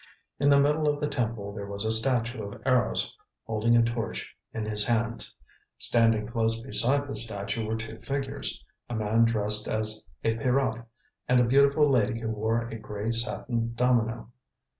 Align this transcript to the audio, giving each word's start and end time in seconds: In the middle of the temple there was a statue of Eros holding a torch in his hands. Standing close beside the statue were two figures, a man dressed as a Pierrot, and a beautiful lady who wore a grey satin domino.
In 0.39 0.49
the 0.49 0.59
middle 0.59 0.87
of 0.89 0.99
the 0.99 1.07
temple 1.07 1.53
there 1.53 1.67
was 1.67 1.85
a 1.85 1.91
statue 1.91 2.41
of 2.41 2.59
Eros 2.65 3.15
holding 3.45 3.77
a 3.77 3.83
torch 3.83 4.35
in 4.51 4.65
his 4.65 4.83
hands. 4.83 5.37
Standing 5.77 6.25
close 6.25 6.59
beside 6.59 7.05
the 7.07 7.13
statue 7.13 7.67
were 7.67 7.75
two 7.75 7.99
figures, 7.99 8.65
a 8.89 8.95
man 8.95 9.25
dressed 9.25 9.67
as 9.67 10.07
a 10.23 10.33
Pierrot, 10.37 10.83
and 11.29 11.39
a 11.39 11.43
beautiful 11.43 11.87
lady 11.87 12.19
who 12.19 12.29
wore 12.29 12.67
a 12.67 12.79
grey 12.79 13.11
satin 13.11 13.75
domino. 13.75 14.31